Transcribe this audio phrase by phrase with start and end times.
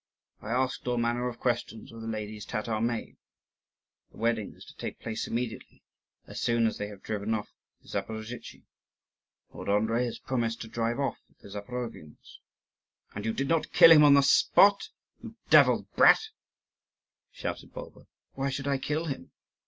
[0.41, 3.17] I asked all manner of questions of the lady's Tatar maid;
[4.09, 5.83] the wedding is to take place immediately,
[6.25, 7.49] as soon as they have driven off
[7.83, 8.63] the Zaporozhtzi.
[9.53, 12.39] Lord Andrii has promised to drive off the Zaporovians."
[13.13, 14.89] "And you did not kill him on the spot,
[15.21, 16.29] you devil's brat?"
[17.31, 18.07] shouted Bulba.
[18.33, 19.29] "Why should I kill him?